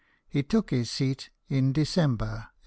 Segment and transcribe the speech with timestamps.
[0.27, 2.25] He took his seat in December,
[2.57, 2.57] 1863.